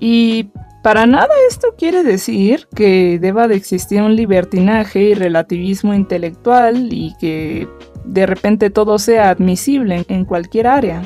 Y 0.01 0.51
para 0.83 1.05
nada 1.05 1.33
esto 1.49 1.75
quiere 1.77 2.03
decir 2.03 2.67
que 2.75 3.19
deba 3.19 3.47
de 3.47 3.55
existir 3.55 4.01
un 4.01 4.17
libertinaje 4.17 5.01
y 5.01 5.13
relativismo 5.13 5.93
intelectual 5.93 6.91
y 6.91 7.15
que 7.21 7.69
de 8.03 8.25
repente 8.25 8.69
todo 8.69 8.99
sea 8.99 9.29
admisible 9.29 10.05
en 10.09 10.25
cualquier 10.25 10.67
área, 10.67 11.03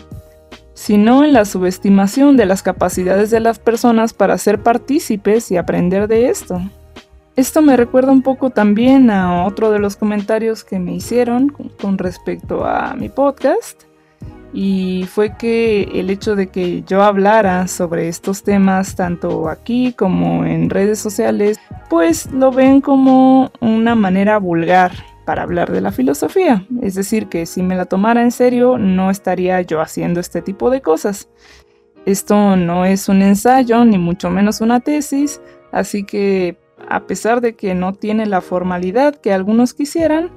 sino 0.74 1.24
en 1.24 1.34
la 1.34 1.46
subestimación 1.46 2.38
de 2.38 2.48
las 2.48 2.64
capacidades 2.64 3.30
de 3.30 3.40
las 3.40 3.60
personas 3.60 4.14
para 4.14 4.40
ser 4.40 4.64
partícipes 4.64 5.52
y 5.52 5.58
aprender 5.58 6.08
de 6.08 6.30
esto. 6.30 6.60
Esto 7.36 7.64
me 7.64 7.78
recuerda 7.78 8.12
un 8.12 8.22
poco 8.22 8.52
también 8.52 9.10
a 9.10 9.46
otro 9.46 9.72
de 9.72 9.80
los 9.80 9.96
comentarios 9.96 10.64
que 10.64 10.78
me 10.78 10.94
hicieron 10.94 11.50
con 11.82 11.98
respecto 11.98 12.66
a 12.66 12.94
mi 12.94 13.10
podcast 13.10 13.84
y 14.54 15.08
fue 15.12 15.36
que 15.36 15.90
el 15.96 16.12
hecho 16.12 16.36
de 16.36 16.48
que 16.48 16.84
yo 16.84 17.02
hablara 17.02 17.68
sobre 17.68 18.08
estos 18.08 18.44
temas 18.44 18.96
tanto 18.96 19.50
aquí 19.50 19.94
como 19.94 20.46
en 20.46 20.70
redes 20.70 21.00
sociales 21.00 21.60
pues 21.90 22.32
lo 22.32 22.52
ven 22.52 22.82
como 22.82 23.52
una 23.62 23.96
manera 23.96 24.38
vulgar 24.38 24.92
para 25.26 25.42
hablar 25.42 25.72
de 25.72 25.82
la 25.82 25.92
filosofía. 25.92 26.68
Es 26.82 26.94
decir, 26.96 27.28
que 27.28 27.46
si 27.46 27.64
me 27.64 27.76
la 27.76 27.86
tomara 27.86 28.22
en 28.22 28.32
serio 28.32 28.78
no 28.78 29.10
estaría 29.10 29.60
yo 29.62 29.82
haciendo 29.82 30.20
este 30.20 30.42
tipo 30.44 30.70
de 30.70 30.82
cosas. 30.82 31.30
Esto 32.06 32.56
no 32.56 32.86
es 32.86 33.10
un 33.10 33.22
ensayo 33.22 33.86
ni 33.86 33.98
mucho 33.98 34.30
menos 34.30 34.62
una 34.62 34.82
tesis, 34.82 35.42
así 35.72 36.04
que 36.04 36.58
a 36.90 37.08
pesar 37.08 37.42
de 37.42 37.56
que 37.56 37.76
no 37.76 37.94
tiene 37.94 38.26
la 38.26 38.42
formalidad 38.42 39.16
que 39.16 39.34
algunos 39.34 39.74
quisieran, 39.74 40.32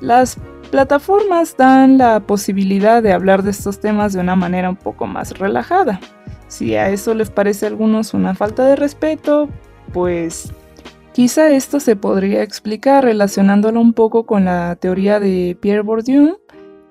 las 0.00 0.38
plataformas 0.70 1.56
dan 1.56 1.98
la 1.98 2.20
posibilidad 2.20 3.02
de 3.02 3.12
hablar 3.12 3.42
de 3.42 3.50
estos 3.50 3.80
temas 3.80 4.12
de 4.12 4.20
una 4.20 4.36
manera 4.36 4.70
un 4.70 4.76
poco 4.76 5.06
más 5.06 5.38
relajada. 5.38 6.00
Si 6.48 6.74
a 6.76 6.88
eso 6.90 7.14
les 7.14 7.30
parece 7.30 7.66
a 7.66 7.68
algunos 7.68 8.14
una 8.14 8.34
falta 8.34 8.66
de 8.66 8.76
respeto, 8.76 9.48
pues 9.92 10.52
quizá 11.12 11.50
esto 11.50 11.78
se 11.78 11.96
podría 11.96 12.42
explicar 12.42 13.04
relacionándolo 13.04 13.80
un 13.80 13.92
poco 13.92 14.26
con 14.26 14.44
la 14.44 14.76
teoría 14.76 15.20
de 15.20 15.56
Pierre 15.60 15.82
Bourdieu 15.82 16.38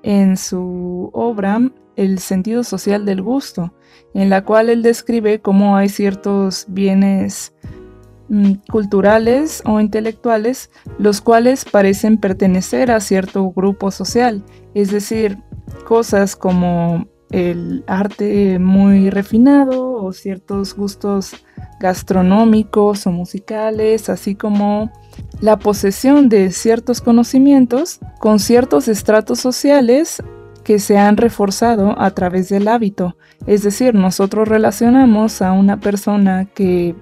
en 0.03 0.37
su 0.37 1.09
obra 1.13 1.59
El 1.95 2.19
sentido 2.19 2.63
social 2.63 3.05
del 3.05 3.21
gusto, 3.21 3.73
en 4.13 4.29
la 4.29 4.43
cual 4.43 4.69
él 4.69 4.81
describe 4.81 5.41
cómo 5.41 5.75
hay 5.75 5.89
ciertos 5.89 6.65
bienes 6.69 7.53
culturales 8.69 9.61
o 9.65 9.79
intelectuales, 9.79 10.69
los 10.97 11.21
cuales 11.21 11.65
parecen 11.65 12.17
pertenecer 12.17 12.91
a 12.91 12.99
cierto 12.99 13.51
grupo 13.51 13.91
social, 13.91 14.43
es 14.73 14.91
decir, 14.91 15.37
cosas 15.85 16.35
como 16.35 17.07
el 17.31 17.83
arte 17.87 18.59
muy 18.59 19.09
refinado 19.09 19.93
o 19.93 20.11
ciertos 20.11 20.75
gustos 20.75 21.33
gastronómicos 21.79 23.07
o 23.07 23.11
musicales, 23.11 24.09
así 24.09 24.35
como 24.35 24.91
la 25.39 25.57
posesión 25.57 26.29
de 26.29 26.51
ciertos 26.51 27.01
conocimientos 27.01 27.99
con 28.19 28.39
ciertos 28.39 28.87
estratos 28.87 29.39
sociales 29.39 30.21
que 30.63 30.77
se 30.79 30.97
han 30.97 31.17
reforzado 31.17 31.99
a 31.99 32.11
través 32.11 32.49
del 32.49 32.67
hábito. 32.67 33.17
Es 33.47 33.63
decir, 33.63 33.95
nosotros 33.95 34.47
relacionamos 34.47 35.41
a 35.41 35.53
una 35.53 35.79
persona 35.79 36.45
que 36.45 36.95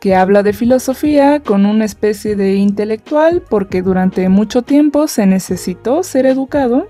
que 0.00 0.14
habla 0.14 0.42
de 0.42 0.52
filosofía 0.52 1.40
con 1.40 1.64
una 1.64 1.84
especie 1.84 2.36
de 2.36 2.54
intelectual 2.54 3.42
porque 3.48 3.82
durante 3.82 4.28
mucho 4.28 4.62
tiempo 4.62 5.06
se 5.06 5.26
necesitó 5.26 6.02
ser 6.02 6.26
educado 6.26 6.88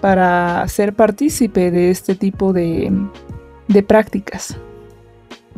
para 0.00 0.66
ser 0.68 0.94
partícipe 0.94 1.70
de 1.70 1.90
este 1.90 2.14
tipo 2.14 2.52
de, 2.52 2.92
prácticas. 3.86 4.56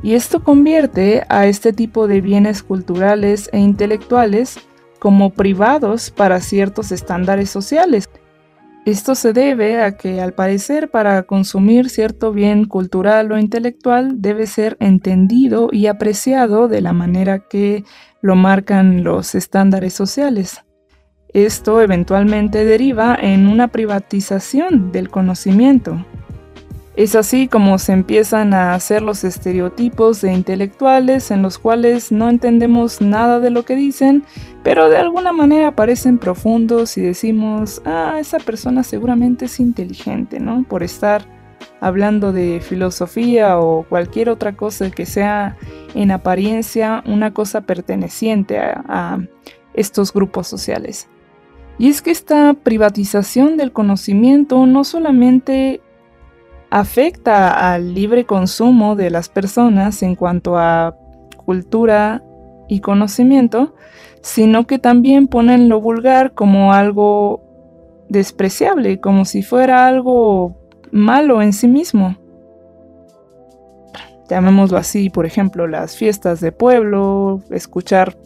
Y 0.02 0.14
esto 0.14 0.42
convierte 0.42 1.24
a 1.28 1.46
este 1.46 1.72
tipo 1.72 2.08
de 2.08 2.20
bienes 2.20 2.62
culturales 2.62 3.48
e 3.52 3.58
intelectuales 3.58 4.58
como 4.98 5.30
privados 5.30 6.10
para 6.10 6.40
ciertos 6.40 6.92
estándares 6.92 7.50
sociales 7.50 8.08
esto 8.84 9.14
se 9.14 9.32
debe 9.32 9.80
a 9.80 9.96
que 9.96 10.20
al 10.20 10.32
parecer 10.32 10.90
para 10.90 11.22
consumir 11.22 11.88
cierto 11.88 12.32
bien 12.32 12.64
cultural 12.64 13.30
o 13.30 13.38
intelectual 13.38 14.20
debe 14.20 14.46
ser 14.46 14.76
entendido 14.80 15.68
y 15.70 15.86
apreciado 15.86 16.66
de 16.66 16.80
la 16.80 16.92
manera 16.92 17.38
que 17.48 17.84
lo 18.20 18.34
marcan 18.34 19.04
los 19.04 19.36
estándares 19.36 19.94
sociales. 19.94 20.64
Esto 21.28 21.80
eventualmente 21.80 22.64
deriva 22.64 23.16
en 23.18 23.46
una 23.46 23.68
privatización 23.68 24.90
del 24.90 25.10
conocimiento, 25.10 26.04
es 26.94 27.14
así 27.14 27.48
como 27.48 27.78
se 27.78 27.92
empiezan 27.92 28.52
a 28.52 28.74
hacer 28.74 29.00
los 29.00 29.24
estereotipos 29.24 30.20
de 30.20 30.32
intelectuales 30.32 31.30
en 31.30 31.40
los 31.40 31.58
cuales 31.58 32.12
no 32.12 32.28
entendemos 32.28 33.00
nada 33.00 33.40
de 33.40 33.50
lo 33.50 33.64
que 33.64 33.76
dicen, 33.76 34.24
pero 34.62 34.90
de 34.90 34.98
alguna 34.98 35.32
manera 35.32 35.74
parecen 35.74 36.18
profundos 36.18 36.98
y 36.98 37.00
decimos, 37.00 37.80
ah, 37.86 38.16
esa 38.20 38.38
persona 38.38 38.82
seguramente 38.82 39.46
es 39.46 39.58
inteligente, 39.58 40.38
¿no? 40.38 40.64
Por 40.68 40.82
estar 40.82 41.24
hablando 41.80 42.32
de 42.32 42.60
filosofía 42.60 43.58
o 43.58 43.84
cualquier 43.88 44.28
otra 44.28 44.52
cosa 44.54 44.90
que 44.90 45.06
sea 45.06 45.56
en 45.94 46.10
apariencia 46.10 47.02
una 47.06 47.32
cosa 47.32 47.62
perteneciente 47.62 48.58
a, 48.58 48.84
a 48.86 49.18
estos 49.74 50.12
grupos 50.12 50.46
sociales. 50.46 51.08
Y 51.78 51.88
es 51.88 52.02
que 52.02 52.10
esta 52.10 52.54
privatización 52.54 53.56
del 53.56 53.72
conocimiento 53.72 54.66
no 54.66 54.84
solamente 54.84 55.80
afecta 56.72 57.74
al 57.74 57.92
libre 57.92 58.24
consumo 58.24 58.96
de 58.96 59.10
las 59.10 59.28
personas 59.28 60.02
en 60.02 60.16
cuanto 60.16 60.56
a 60.56 60.96
cultura 61.44 62.22
y 62.66 62.80
conocimiento, 62.80 63.74
sino 64.22 64.66
que 64.66 64.78
también 64.78 65.26
ponen 65.28 65.68
lo 65.68 65.82
vulgar 65.82 66.32
como 66.32 66.72
algo 66.72 67.42
despreciable, 68.08 69.00
como 69.00 69.26
si 69.26 69.42
fuera 69.42 69.86
algo 69.86 70.56
malo 70.90 71.42
en 71.42 71.52
sí 71.52 71.68
mismo. 71.68 72.16
Llamémoslo 74.30 74.78
así, 74.78 75.10
por 75.10 75.26
ejemplo, 75.26 75.66
las 75.66 75.98
fiestas 75.98 76.40
de 76.40 76.52
pueblo, 76.52 77.42
escuchar 77.50 78.16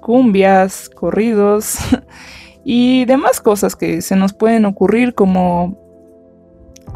cumbias, 0.00 0.88
corridos 0.88 1.76
y 2.64 3.04
demás 3.04 3.40
cosas 3.40 3.76
que 3.76 4.02
se 4.02 4.16
nos 4.16 4.32
pueden 4.32 4.64
ocurrir 4.64 5.14
como 5.14 5.85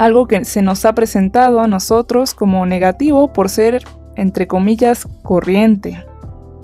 algo 0.00 0.26
que 0.26 0.46
se 0.46 0.62
nos 0.62 0.86
ha 0.86 0.94
presentado 0.94 1.60
a 1.60 1.68
nosotros 1.68 2.32
como 2.32 2.64
negativo 2.64 3.34
por 3.34 3.50
ser, 3.50 3.84
entre 4.16 4.46
comillas, 4.46 5.06
corriente. 5.22 6.06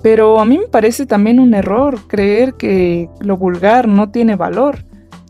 Pero 0.01 0.39
a 0.39 0.45
mí 0.45 0.57
me 0.57 0.65
parece 0.65 1.05
también 1.05 1.39
un 1.39 1.53
error 1.53 2.07
creer 2.07 2.55
que 2.55 3.11
lo 3.19 3.37
vulgar 3.37 3.87
no 3.87 4.09
tiene 4.09 4.35
valor. 4.35 4.85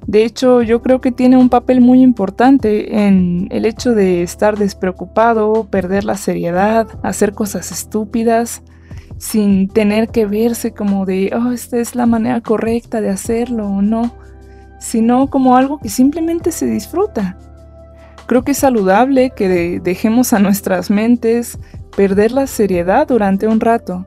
De 0.05 0.23
hecho, 0.23 0.61
yo 0.61 0.81
creo 0.81 1.01
que 1.01 1.11
tiene 1.11 1.35
un 1.35 1.49
papel 1.49 1.81
muy 1.81 2.01
importante 2.01 3.05
en 3.05 3.49
el 3.51 3.65
hecho 3.65 3.93
de 3.93 4.23
estar 4.23 4.57
despreocupado, 4.57 5.65
perder 5.69 6.05
la 6.05 6.15
seriedad, 6.15 6.87
hacer 7.03 7.33
cosas 7.33 7.73
estúpidas, 7.73 8.63
sin 9.17 9.67
tener 9.67 10.07
que 10.07 10.25
verse 10.25 10.71
como 10.71 11.05
de, 11.05 11.33
oh, 11.35 11.51
esta 11.51 11.77
es 11.77 11.93
la 11.93 12.05
manera 12.05 12.39
correcta 12.39 13.01
de 13.01 13.09
hacerlo 13.09 13.67
o 13.67 13.81
no, 13.81 14.15
sino 14.79 15.29
como 15.29 15.57
algo 15.57 15.77
que 15.79 15.89
simplemente 15.89 16.53
se 16.53 16.67
disfruta. 16.67 17.37
Creo 18.27 18.43
que 18.43 18.51
es 18.51 18.57
saludable 18.57 19.31
que 19.31 19.79
dejemos 19.81 20.33
a 20.33 20.39
nuestras 20.39 20.89
mentes 20.89 21.57
perder 21.95 22.33
la 22.33 22.45
seriedad 22.45 23.07
durante 23.07 23.47
un 23.47 23.61
rato. 23.61 24.05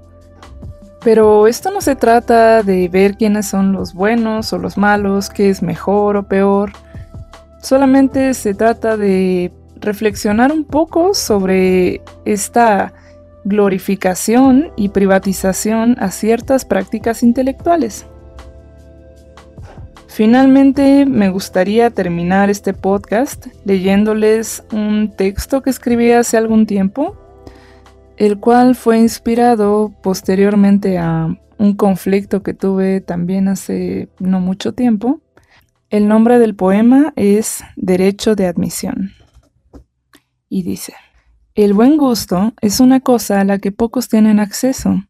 Pero 1.02 1.46
esto 1.46 1.70
no 1.70 1.80
se 1.80 1.96
trata 1.96 2.62
de 2.62 2.88
ver 2.88 3.16
quiénes 3.16 3.46
son 3.46 3.72
los 3.72 3.94
buenos 3.94 4.52
o 4.52 4.58
los 4.58 4.76
malos, 4.76 5.30
qué 5.30 5.48
es 5.48 5.62
mejor 5.62 6.16
o 6.16 6.24
peor. 6.24 6.72
Solamente 7.62 8.34
se 8.34 8.52
trata 8.52 8.98
de 8.98 9.50
reflexionar 9.76 10.52
un 10.52 10.64
poco 10.64 11.14
sobre 11.14 12.02
esta 12.26 12.92
glorificación 13.44 14.70
y 14.76 14.90
privatización 14.90 15.96
a 15.98 16.10
ciertas 16.10 16.66
prácticas 16.66 17.22
intelectuales. 17.22 18.04
Finalmente, 20.12 21.06
me 21.06 21.30
gustaría 21.30 21.88
terminar 21.90 22.50
este 22.50 22.74
podcast 22.74 23.46
leyéndoles 23.64 24.64
un 24.72 25.14
texto 25.16 25.62
que 25.62 25.70
escribí 25.70 26.10
hace 26.10 26.36
algún 26.36 26.66
tiempo, 26.66 27.16
el 28.16 28.40
cual 28.40 28.74
fue 28.74 28.98
inspirado 28.98 29.94
posteriormente 30.02 30.98
a 30.98 31.38
un 31.58 31.76
conflicto 31.76 32.42
que 32.42 32.54
tuve 32.54 33.00
también 33.00 33.46
hace 33.46 34.08
no 34.18 34.40
mucho 34.40 34.74
tiempo. 34.74 35.20
El 35.90 36.08
nombre 36.08 36.40
del 36.40 36.56
poema 36.56 37.12
es 37.14 37.62
Derecho 37.76 38.34
de 38.34 38.48
Admisión. 38.48 39.12
Y 40.48 40.64
dice, 40.64 40.94
El 41.54 41.72
buen 41.72 41.96
gusto 41.96 42.52
es 42.60 42.80
una 42.80 42.98
cosa 42.98 43.40
a 43.40 43.44
la 43.44 43.58
que 43.58 43.70
pocos 43.70 44.08
tienen 44.08 44.40
acceso 44.40 45.04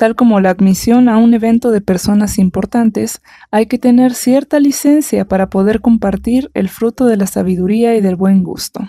Tal 0.00 0.16
como 0.16 0.40
la 0.40 0.48
admisión 0.48 1.10
a 1.10 1.18
un 1.18 1.34
evento 1.34 1.70
de 1.70 1.82
personas 1.82 2.38
importantes, 2.38 3.20
hay 3.50 3.66
que 3.66 3.78
tener 3.78 4.14
cierta 4.14 4.58
licencia 4.58 5.26
para 5.26 5.50
poder 5.50 5.82
compartir 5.82 6.50
el 6.54 6.70
fruto 6.70 7.04
de 7.04 7.18
la 7.18 7.26
sabiduría 7.26 7.94
y 7.94 8.00
del 8.00 8.16
buen 8.16 8.42
gusto. 8.42 8.80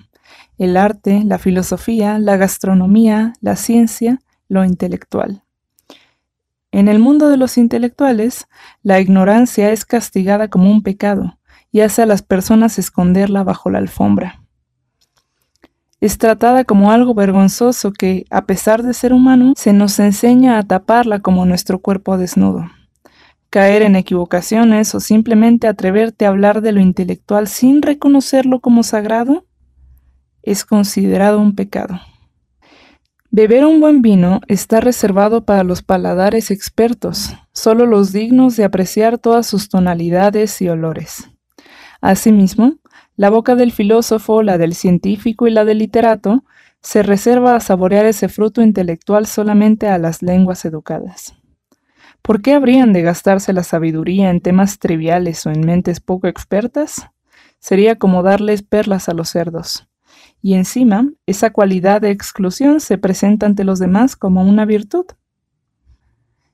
El 0.57 0.77
arte, 0.77 1.23
la 1.25 1.37
filosofía, 1.37 2.17
la 2.17 2.37
gastronomía, 2.37 3.33
la 3.41 3.57
ciencia, 3.57 4.21
lo 4.47 4.63
intelectual. 4.63 5.43
En 6.71 6.87
el 6.87 6.99
mundo 6.99 7.27
de 7.27 7.35
los 7.35 7.57
intelectuales, 7.57 8.47
la 8.81 9.01
ignorancia 9.01 9.69
es 9.71 9.83
castigada 9.83 10.47
como 10.47 10.71
un 10.71 10.81
pecado 10.81 11.37
y 11.73 11.81
hace 11.81 12.03
a 12.03 12.05
las 12.05 12.21
personas 12.21 12.79
esconderla 12.79 13.43
bajo 13.43 13.69
la 13.69 13.79
alfombra 13.79 14.40
es 16.01 16.17
tratada 16.17 16.65
como 16.65 16.91
algo 16.91 17.13
vergonzoso 17.13 17.93
que, 17.93 18.25
a 18.31 18.45
pesar 18.47 18.81
de 18.81 18.95
ser 18.95 19.13
humano, 19.13 19.53
se 19.55 19.71
nos 19.71 19.99
enseña 19.99 20.57
a 20.57 20.63
taparla 20.63 21.19
como 21.19 21.45
nuestro 21.45 21.79
cuerpo 21.79 22.17
desnudo. 22.17 22.65
Caer 23.51 23.83
en 23.83 23.95
equivocaciones 23.95 24.95
o 24.95 24.99
simplemente 24.99 25.67
atreverte 25.67 26.25
a 26.25 26.29
hablar 26.29 26.61
de 26.61 26.71
lo 26.71 26.79
intelectual 26.79 27.47
sin 27.47 27.83
reconocerlo 27.83 28.61
como 28.61 28.81
sagrado 28.81 29.45
es 30.41 30.65
considerado 30.65 31.39
un 31.39 31.53
pecado. 31.53 32.01
Beber 33.29 33.65
un 33.65 33.79
buen 33.79 34.01
vino 34.01 34.41
está 34.47 34.81
reservado 34.81 35.45
para 35.45 35.63
los 35.63 35.83
paladares 35.83 36.49
expertos, 36.49 37.33
solo 37.53 37.85
los 37.85 38.11
dignos 38.11 38.57
de 38.57 38.63
apreciar 38.63 39.19
todas 39.19 39.45
sus 39.45 39.69
tonalidades 39.69 40.61
y 40.61 40.67
olores. 40.67 41.29
Asimismo, 42.01 42.80
la 43.21 43.29
boca 43.29 43.53
del 43.53 43.71
filósofo, 43.71 44.41
la 44.41 44.57
del 44.57 44.73
científico 44.73 45.45
y 45.45 45.51
la 45.51 45.63
del 45.63 45.77
literato 45.77 46.43
se 46.81 47.03
reserva 47.03 47.55
a 47.55 47.59
saborear 47.59 48.07
ese 48.07 48.29
fruto 48.29 48.63
intelectual 48.63 49.27
solamente 49.27 49.87
a 49.87 49.99
las 49.99 50.23
lenguas 50.23 50.65
educadas. 50.65 51.35
¿Por 52.23 52.41
qué 52.41 52.55
habrían 52.55 52.93
de 52.93 53.03
gastarse 53.03 53.53
la 53.53 53.61
sabiduría 53.61 54.31
en 54.31 54.41
temas 54.41 54.79
triviales 54.79 55.45
o 55.45 55.51
en 55.51 55.61
mentes 55.61 55.99
poco 55.99 56.25
expertas? 56.25 57.11
Sería 57.59 57.95
como 57.95 58.23
darles 58.23 58.63
perlas 58.63 59.07
a 59.07 59.13
los 59.13 59.29
cerdos. 59.29 59.87
Y 60.41 60.55
encima, 60.55 61.07
esa 61.27 61.51
cualidad 61.51 62.01
de 62.01 62.09
exclusión 62.09 62.79
se 62.79 62.97
presenta 62.97 63.45
ante 63.45 63.63
los 63.63 63.77
demás 63.77 64.15
como 64.15 64.41
una 64.41 64.65
virtud. 64.65 65.05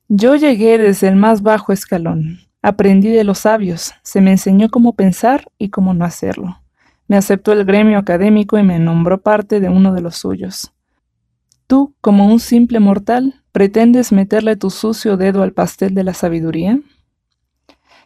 Yo 0.09 0.35
llegué 0.35 0.77
desde 0.77 1.07
el 1.07 1.15
más 1.15 1.41
bajo 1.41 1.71
escalón, 1.71 2.39
Aprendí 2.61 3.09
de 3.09 3.23
los 3.23 3.39
sabios, 3.39 3.93
se 4.03 4.19
me 4.19 4.31
enseñó 4.31 4.69
cómo 4.69 4.95
pensar 4.95 5.51
y 5.57 5.69
cómo 5.69 5.93
no 5.93 6.05
hacerlo. 6.05 6.61
Me 7.07 7.15
aceptó 7.15 7.53
el 7.53 7.63
gremio 7.65 7.99
académico 7.99 8.57
y 8.57 8.63
me 8.63 8.79
nombró 8.79 9.21
parte 9.21 9.59
de 9.59 9.69
uno 9.69 9.93
de 9.93 10.01
los 10.01 10.17
suyos. 10.17 10.73
Tú, 11.67 11.95
como 12.01 12.25
un 12.25 12.39
simple 12.39 12.79
mortal, 12.79 13.43
pretendes 13.51 14.11
meterle 14.11 14.55
tu 14.55 14.69
sucio 14.69 15.17
dedo 15.17 15.43
al 15.43 15.53
pastel 15.53 15.93
de 15.93 16.03
la 16.03 16.13
sabiduría? 16.13 16.79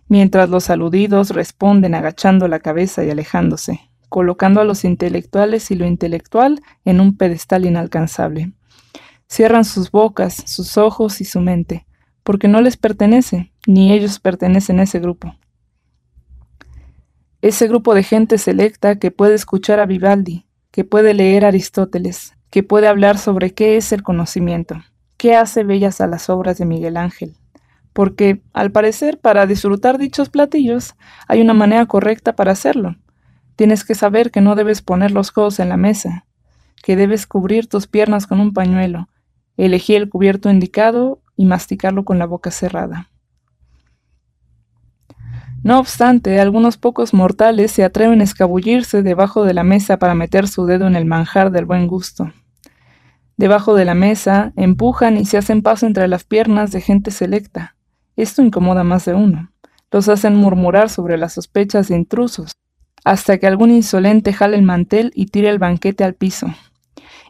Mientras 0.07 0.49
los 0.49 0.69
aludidos 0.69 1.29
responden 1.29 1.95
agachando 1.95 2.47
la 2.47 2.59
cabeza 2.59 3.03
y 3.03 3.09
alejándose, 3.09 3.79
colocando 4.09 4.61
a 4.61 4.65
los 4.65 4.83
intelectuales 4.83 5.71
y 5.71 5.75
lo 5.75 5.85
intelectual 5.85 6.61
en 6.83 6.99
un 6.99 7.15
pedestal 7.15 7.65
inalcanzable. 7.65 8.51
Cierran 9.27 9.63
sus 9.63 9.91
bocas, 9.91 10.43
sus 10.45 10.77
ojos 10.77 11.21
y 11.21 11.25
su 11.25 11.39
mente, 11.39 11.85
porque 12.23 12.47
no 12.47 12.61
les 12.61 12.77
pertenece, 12.77 13.50
ni 13.67 13.91
ellos 13.91 14.19
pertenecen 14.19 14.79
a 14.79 14.83
ese 14.83 14.99
grupo. 14.99 15.35
Ese 17.41 17.67
grupo 17.67 17.95
de 17.95 18.03
gente 18.03 18.37
selecta 18.37 18.99
que 18.99 19.11
puede 19.11 19.33
escuchar 19.35 19.79
a 19.79 19.85
Vivaldi, 19.85 20.45
que 20.71 20.83
puede 20.83 21.13
leer 21.13 21.43
a 21.45 21.49
Aristóteles, 21.49 22.35
que 22.51 22.63
puede 22.63 22.87
hablar 22.87 23.17
sobre 23.17 23.53
qué 23.53 23.77
es 23.77 23.91
el 23.91 24.03
conocimiento, 24.03 24.81
qué 25.17 25.35
hace 25.35 25.63
bellas 25.63 26.01
a 26.01 26.07
las 26.07 26.29
obras 26.29 26.57
de 26.57 26.65
Miguel 26.65 26.97
Ángel. 26.97 27.35
Porque, 27.93 28.41
al 28.53 28.71
parecer, 28.71 29.19
para 29.19 29.47
disfrutar 29.47 29.97
dichos 29.97 30.29
platillos 30.29 30.95
hay 31.27 31.41
una 31.41 31.53
manera 31.53 31.85
correcta 31.87 32.35
para 32.35 32.51
hacerlo. 32.51 32.95
Tienes 33.55 33.83
que 33.83 33.95
saber 33.95 34.31
que 34.31 34.41
no 34.41 34.55
debes 34.55 34.81
poner 34.81 35.11
los 35.11 35.31
codos 35.31 35.59
en 35.59 35.69
la 35.69 35.77
mesa, 35.77 36.25
que 36.83 36.95
debes 36.95 37.27
cubrir 37.27 37.67
tus 37.67 37.87
piernas 37.87 38.27
con 38.27 38.39
un 38.39 38.53
pañuelo, 38.53 39.09
elegir 39.57 39.97
el 39.97 40.09
cubierto 40.09 40.49
indicado 40.49 41.21
y 41.35 41.45
masticarlo 41.45 42.05
con 42.05 42.17
la 42.17 42.25
boca 42.25 42.51
cerrada. 42.51 43.09
No 45.63 45.77
obstante, 45.77 46.39
algunos 46.39 46.77
pocos 46.77 47.13
mortales 47.13 47.71
se 47.71 47.83
atreven 47.83 48.21
a 48.21 48.23
escabullirse 48.23 49.03
debajo 49.03 49.43
de 49.43 49.53
la 49.53 49.63
mesa 49.63 49.97
para 49.97 50.15
meter 50.15 50.47
su 50.47 50.65
dedo 50.65 50.87
en 50.87 50.95
el 50.95 51.05
manjar 51.05 51.51
del 51.51 51.65
buen 51.65 51.85
gusto. 51.85 52.33
Debajo 53.37 53.75
de 53.75 53.85
la 53.85 53.93
mesa, 53.93 54.53
empujan 54.55 55.17
y 55.17 55.25
se 55.25 55.37
hacen 55.37 55.61
paso 55.61 55.85
entre 55.85 56.07
las 56.07 56.23
piernas 56.23 56.71
de 56.71 56.81
gente 56.81 57.11
selecta. 57.11 57.75
Esto 58.15 58.41
incomoda 58.41 58.83
más 58.83 59.05
de 59.05 59.13
uno. 59.13 59.51
Los 59.91 60.09
hacen 60.09 60.35
murmurar 60.35 60.89
sobre 60.89 61.17
las 61.17 61.33
sospechas 61.33 61.89
de 61.89 61.95
intrusos, 61.95 62.53
hasta 63.03 63.37
que 63.37 63.45
algún 63.45 63.69
insolente 63.71 64.33
jale 64.33 64.57
el 64.57 64.63
mantel 64.63 65.11
y 65.13 65.27
tire 65.27 65.49
el 65.49 65.59
banquete 65.59 66.03
al 66.03 66.15
piso. 66.15 66.47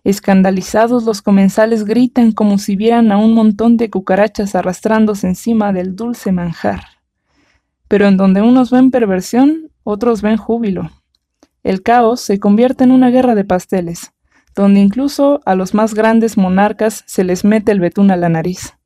Escandalizados 0.05 1.03
los 1.03 1.21
comensales 1.21 1.83
gritan 1.83 2.31
como 2.31 2.57
si 2.59 2.77
vieran 2.77 3.11
a 3.11 3.17
un 3.17 3.33
montón 3.33 3.75
de 3.75 3.89
cucarachas 3.89 4.55
arrastrándose 4.55 5.27
encima 5.27 5.73
del 5.73 5.95
dulce 5.97 6.31
manjar. 6.31 6.90
Pero 7.91 8.07
en 8.07 8.15
donde 8.15 8.41
unos 8.41 8.71
ven 8.71 8.89
perversión, 8.89 9.69
otros 9.83 10.21
ven 10.21 10.37
júbilo. 10.37 10.89
El 11.61 11.83
caos 11.83 12.21
se 12.21 12.39
convierte 12.39 12.85
en 12.85 12.91
una 12.91 13.09
guerra 13.09 13.35
de 13.35 13.43
pasteles, 13.43 14.13
donde 14.55 14.79
incluso 14.79 15.41
a 15.45 15.55
los 15.55 15.73
más 15.73 15.93
grandes 15.93 16.37
monarcas 16.37 17.03
se 17.05 17.25
les 17.25 17.43
mete 17.43 17.73
el 17.73 17.81
betún 17.81 18.09
a 18.09 18.15
la 18.15 18.29
nariz. 18.29 18.77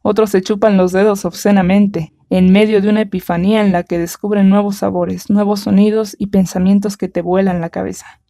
Otros 0.00 0.30
se 0.30 0.40
chupan 0.40 0.78
los 0.78 0.92
dedos 0.92 1.26
obscenamente, 1.26 2.14
en 2.30 2.50
medio 2.50 2.80
de 2.80 2.88
una 2.88 3.02
epifanía 3.02 3.60
en 3.60 3.70
la 3.70 3.82
que 3.82 3.98
descubren 3.98 4.48
nuevos 4.48 4.76
sabores, 4.76 5.28
nuevos 5.28 5.60
sonidos 5.60 6.16
y 6.18 6.28
pensamientos 6.28 6.96
que 6.96 7.08
te 7.08 7.20
vuelan 7.20 7.60
la 7.60 7.68
cabeza. 7.68 8.22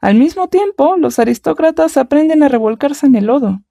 Al 0.00 0.14
mismo 0.14 0.46
tiempo, 0.46 0.96
los 0.96 1.18
aristócratas 1.18 1.96
aprenden 1.96 2.44
a 2.44 2.48
revolcarse 2.48 3.06
en 3.06 3.16
el 3.16 3.26
lodo, 3.26 3.62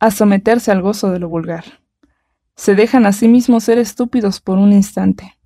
a 0.00 0.10
someterse 0.10 0.70
al 0.70 0.82
gozo 0.82 1.10
de 1.10 1.18
lo 1.18 1.30
vulgar. 1.30 1.81
Se 2.62 2.76
dejan 2.76 3.06
a 3.06 3.12
sí 3.12 3.26
mismos 3.26 3.64
ser 3.64 3.78
estúpidos 3.78 4.40
por 4.40 4.56
un 4.56 4.72
instante, 4.72 5.36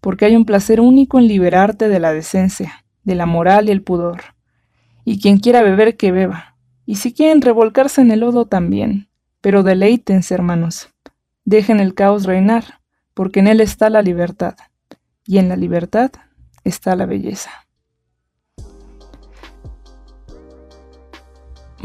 porque 0.00 0.24
hay 0.24 0.34
un 0.34 0.44
placer 0.44 0.80
único 0.80 1.20
en 1.20 1.28
liberarte 1.28 1.88
de 1.88 2.00
la 2.00 2.12
decencia, 2.12 2.84
de 3.04 3.14
la 3.14 3.24
moral 3.24 3.68
y 3.68 3.70
el 3.70 3.84
pudor. 3.84 4.34
Y 5.04 5.20
quien 5.20 5.38
quiera 5.38 5.62
beber, 5.62 5.96
que 5.96 6.10
beba. 6.10 6.56
Y 6.84 6.96
si 6.96 7.14
quieren 7.14 7.40
revolcarse 7.40 8.00
en 8.00 8.10
el 8.10 8.18
lodo 8.18 8.46
también. 8.46 9.08
Pero 9.40 9.62
deleítense, 9.62 10.34
hermanos. 10.34 10.88
Dejen 11.44 11.78
el 11.78 11.94
caos 11.94 12.24
reinar, 12.24 12.80
porque 13.14 13.38
en 13.38 13.46
él 13.46 13.60
está 13.60 13.88
la 13.88 14.02
libertad. 14.02 14.56
Y 15.24 15.38
en 15.38 15.48
la 15.48 15.54
libertad 15.54 16.10
está 16.64 16.96
la 16.96 17.06
belleza. 17.06 17.65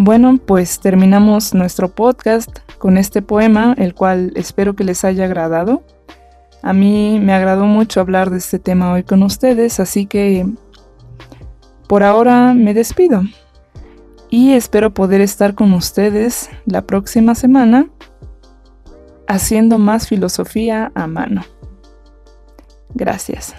Bueno, 0.03 0.39
pues 0.43 0.79
terminamos 0.79 1.53
nuestro 1.53 1.89
podcast 1.89 2.49
con 2.79 2.97
este 2.97 3.21
poema, 3.21 3.75
el 3.77 3.93
cual 3.93 4.33
espero 4.35 4.75
que 4.75 4.83
les 4.83 5.05
haya 5.05 5.25
agradado. 5.25 5.83
A 6.63 6.73
mí 6.73 7.19
me 7.21 7.33
agradó 7.33 7.65
mucho 7.65 8.01
hablar 8.01 8.31
de 8.31 8.39
este 8.39 8.57
tema 8.57 8.91
hoy 8.91 9.03
con 9.03 9.21
ustedes, 9.21 9.79
así 9.79 10.07
que 10.07 10.47
por 11.87 12.01
ahora 12.01 12.55
me 12.55 12.73
despido 12.73 13.21
y 14.31 14.53
espero 14.53 14.91
poder 14.91 15.21
estar 15.21 15.53
con 15.53 15.71
ustedes 15.71 16.49
la 16.65 16.81
próxima 16.81 17.35
semana 17.35 17.87
haciendo 19.27 19.77
más 19.77 20.07
filosofía 20.07 20.91
a 20.95 21.05
mano. 21.05 21.43
Gracias. 22.95 23.53